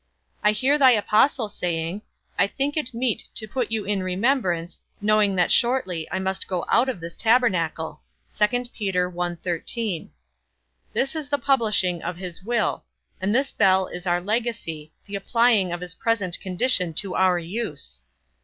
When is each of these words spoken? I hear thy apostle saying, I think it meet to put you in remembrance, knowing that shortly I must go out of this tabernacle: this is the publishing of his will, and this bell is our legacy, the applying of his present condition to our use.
I 0.43 0.51
hear 0.53 0.79
thy 0.79 0.89
apostle 0.93 1.47
saying, 1.47 2.01
I 2.35 2.47
think 2.47 2.75
it 2.75 2.91
meet 2.91 3.25
to 3.35 3.47
put 3.47 3.69
you 3.71 3.85
in 3.85 4.01
remembrance, 4.01 4.81
knowing 4.99 5.35
that 5.35 5.51
shortly 5.51 6.07
I 6.11 6.17
must 6.17 6.47
go 6.47 6.65
out 6.71 6.89
of 6.89 6.99
this 6.99 7.15
tabernacle: 7.15 8.01
this 8.33 8.51
is 11.15 11.29
the 11.29 11.37
publishing 11.37 12.01
of 12.01 12.17
his 12.17 12.41
will, 12.41 12.83
and 13.21 13.35
this 13.35 13.51
bell 13.51 13.85
is 13.85 14.07
our 14.07 14.19
legacy, 14.21 14.91
the 15.05 15.13
applying 15.15 15.71
of 15.71 15.81
his 15.81 15.93
present 15.93 16.39
condition 16.39 16.95
to 16.95 17.13
our 17.13 17.37
use. 17.37 18.01